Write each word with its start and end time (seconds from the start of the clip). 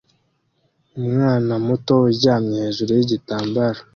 Umwana 0.99 1.53
muto 1.65 1.93
uryamye 2.07 2.55
hejuru 2.63 2.89
yigitambaro 2.97 3.79